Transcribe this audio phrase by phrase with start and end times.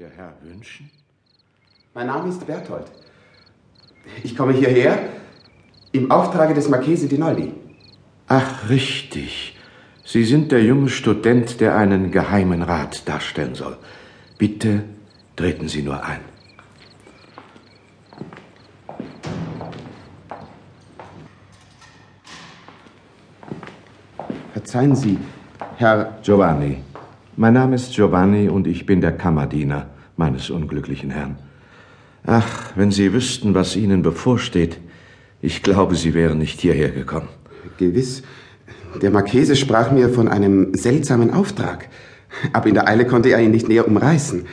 [0.00, 0.90] Der Herr wünschen?
[1.94, 2.90] Mein Name ist Berthold.
[4.24, 4.98] Ich komme hierher
[5.92, 7.52] im Auftrage des Marchese di Nolli.
[8.26, 9.56] Ach, richtig.
[10.04, 13.76] Sie sind der junge Student, der einen geheimen Rat darstellen soll.
[14.36, 14.82] Bitte
[15.36, 16.22] treten Sie nur ein.
[24.54, 25.18] Verzeihen Sie,
[25.76, 26.18] Herr.
[26.24, 26.82] Giovanni.
[27.36, 31.36] Mein Name ist Giovanni und ich bin der Kammerdiener meines unglücklichen Herrn.
[32.24, 34.78] Ach, wenn Sie wüssten, was Ihnen bevorsteht.
[35.42, 37.26] Ich glaube, Sie wären nicht hierher gekommen.
[37.76, 38.22] Gewiss.
[39.02, 41.88] Der Marchese sprach mir von einem seltsamen Auftrag.
[42.52, 44.46] Aber in der Eile konnte er ihn nicht näher umreißen.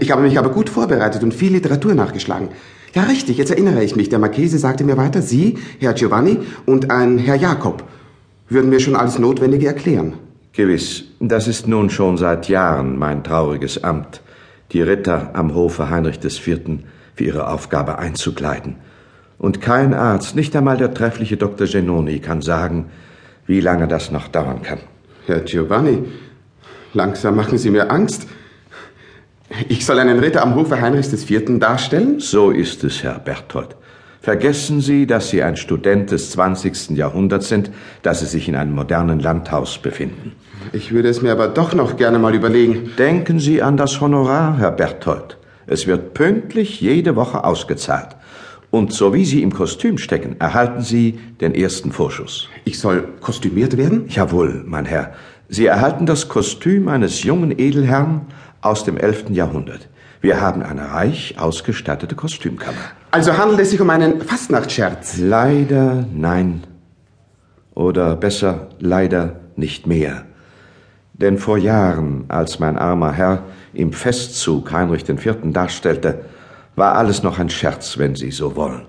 [0.00, 2.48] Ich habe mich aber gut vorbereitet und viel Literatur nachgeschlagen.
[2.94, 4.08] Ja, richtig, jetzt erinnere ich mich.
[4.08, 7.84] Der Marchese sagte mir weiter, Sie, Herr Giovanni und ein Herr Jakob
[8.48, 10.14] würden mir schon alles Notwendige erklären.
[10.56, 14.22] Gewiss, das ist nun schon seit Jahren mein trauriges Amt,
[14.72, 16.80] die Ritter am Hofe Heinrich IV.
[17.14, 18.76] für ihre Aufgabe einzukleiden.
[19.36, 21.66] Und kein Arzt, nicht einmal der treffliche Dr.
[21.66, 22.86] Genoni, kann sagen,
[23.46, 24.78] wie lange das noch dauern kann.
[25.26, 26.04] Herr Giovanni,
[26.94, 28.26] langsam machen Sie mir Angst.
[29.68, 31.58] Ich soll einen Ritter am Hofe Heinrichs IV.
[31.58, 32.18] darstellen?
[32.18, 33.76] So ist es, Herr Berthold.
[34.26, 36.96] Vergessen Sie, dass Sie ein Student des 20.
[36.96, 37.70] Jahrhunderts sind,
[38.02, 40.32] dass Sie sich in einem modernen Landhaus befinden.
[40.72, 42.90] Ich würde es mir aber doch noch gerne mal überlegen.
[42.98, 45.38] Denken Sie an das Honorar, Herr Berthold.
[45.68, 48.16] Es wird pünktlich jede Woche ausgezahlt.
[48.72, 52.48] Und so wie Sie im Kostüm stecken, erhalten Sie den ersten Vorschuss.
[52.64, 54.06] Ich soll kostümiert werden?
[54.08, 55.12] Jawohl, mein Herr.
[55.48, 58.22] Sie erhalten das Kostüm eines jungen Edelherrn
[58.60, 59.26] aus dem 11.
[59.30, 59.88] Jahrhundert.
[60.20, 62.90] Wir haben eine reich ausgestattete Kostümkammer.
[63.16, 65.16] Also handelt es sich um einen Fastnachtscherz?
[65.16, 66.64] Leider nein.
[67.72, 70.26] Oder besser, leider nicht mehr.
[71.14, 75.36] Denn vor Jahren, als mein armer Herr im Festzug Heinrich IV.
[75.44, 76.26] darstellte,
[76.74, 78.82] war alles noch ein Scherz, wenn Sie so wollen.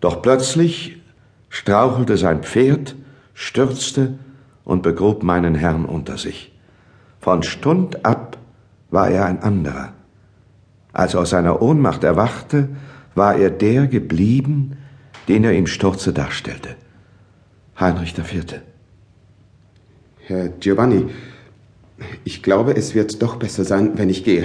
[0.00, 1.00] Doch plötzlich
[1.48, 2.96] strauchelte sein Pferd,
[3.34, 4.18] stürzte
[4.64, 6.52] und begrub meinen Herrn unter sich.
[7.20, 8.36] Von Stund ab
[8.90, 9.92] war er ein anderer.
[10.92, 12.70] Als er aus seiner Ohnmacht erwachte,
[13.14, 14.76] war er der geblieben,
[15.28, 16.76] den er im Sturze darstellte.
[17.78, 18.60] Heinrich IV.
[20.26, 21.06] Herr Giovanni,
[22.24, 24.44] ich glaube, es wird doch besser sein, wenn ich gehe.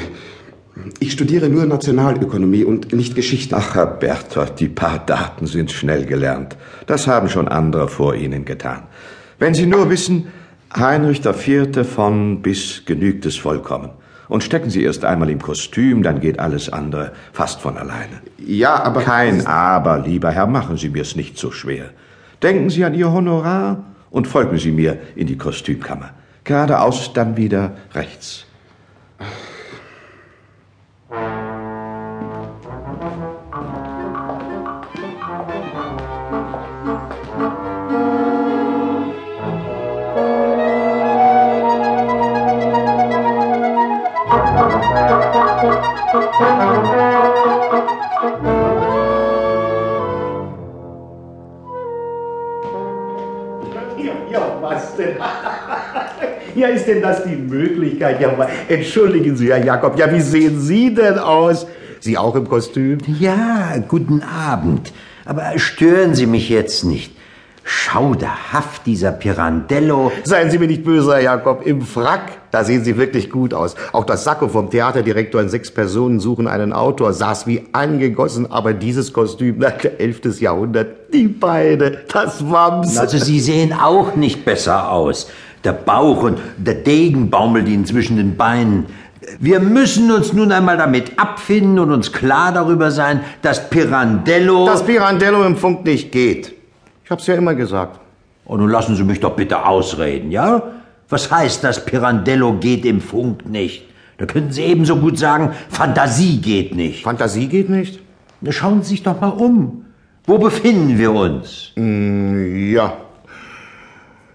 [0.99, 3.57] Ich studiere nur Nationalökonomie und nicht Geschichte.
[3.57, 6.55] Ach, Herr Berthold, die paar Daten sind schnell gelernt.
[6.85, 8.83] Das haben schon andere vor Ihnen getan.
[9.39, 10.27] Wenn Sie nur wissen,
[10.75, 11.85] Heinrich IV.
[11.85, 13.89] von bis genügt es vollkommen.
[14.29, 18.21] Und stecken Sie erst einmal im Kostüm, dann geht alles andere fast von alleine.
[18.37, 19.01] Ja, aber.
[19.01, 21.89] Kein Aber, lieber Herr, machen Sie mir's nicht so schwer.
[22.41, 26.11] Denken Sie an Ihr Honorar und folgen Sie mir in die Kostümkammer.
[26.43, 28.45] Geradeaus, dann wieder rechts.
[54.99, 55.15] Denn?
[56.55, 58.21] Ja, ist denn das die Möglichkeit?
[58.21, 58.35] Ja,
[58.67, 61.65] entschuldigen Sie, Herr Jakob, ja, wie sehen Sie denn aus?
[61.99, 62.99] Sie auch im Kostüm?
[63.19, 64.93] Ja, guten Abend.
[65.25, 67.15] Aber stören Sie mich jetzt nicht.
[67.63, 70.11] Schauderhaft, dieser Pirandello.
[70.23, 73.75] Seien Sie mir nicht böse, Herr Jakob, im Frack, da sehen Sie wirklich gut aus.
[73.93, 78.73] Auch das Sakko vom Theaterdirektor in sechs Personen suchen einen Autor saß wie angegossen, aber
[78.73, 80.39] dieses Kostüm, na, 11.
[80.39, 82.97] Jahrhundert, die Beine, das Wams.
[82.97, 85.29] Also Sie sehen auch nicht besser aus.
[85.63, 88.85] Der Bauch und der Degen baumelt Ihnen zwischen den Beinen.
[89.39, 94.65] Wir müssen uns nun einmal damit abfinden und uns klar darüber sein, dass Pirandello...
[94.65, 96.53] Das Pirandello im Funk nicht geht.
[97.03, 97.99] Ich hab's ja immer gesagt.
[98.45, 100.63] Oh, nun lassen Sie mich doch bitte ausreden, ja?
[101.09, 103.85] Was heißt, das Pirandello geht im Funk nicht?
[104.17, 107.03] Da könnten Sie ebenso gut sagen, Fantasie geht nicht.
[107.03, 107.99] Fantasie geht nicht?
[108.41, 109.85] Na, Schauen Sie sich doch mal um.
[110.25, 111.71] Wo befinden wir uns?
[111.75, 112.97] Ja.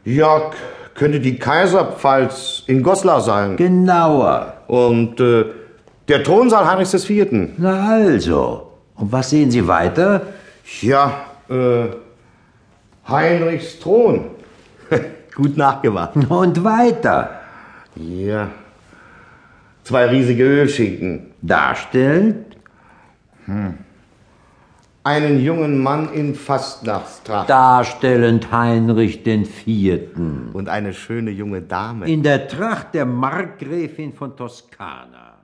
[0.05, 0.51] Ja,
[0.95, 3.57] könnte die Kaiserpfalz in Goslar sein.
[3.57, 4.55] Genauer.
[4.67, 5.45] Und äh,
[6.09, 7.29] der Thronsaal Heinrichs IV.
[7.59, 8.73] Na also.
[8.97, 10.23] Und was sehen Sie weiter?
[10.81, 11.87] Ja, äh,
[13.09, 14.27] Heinrichs Thron.
[15.35, 16.17] Gut nachgemacht.
[16.29, 17.41] Und weiter.
[17.97, 18.49] Ja.
[19.83, 21.33] Zwei riesige Ölschinken.
[21.43, 22.57] Darstellt?
[25.05, 27.51] Einen jungen Mann in Fastnachtstracht.
[27.51, 30.49] Darstellend Heinrich den Vierten.
[30.55, 32.09] Und eine schöne junge Dame.
[32.09, 35.44] In der Tracht der Markgräfin von Toskana.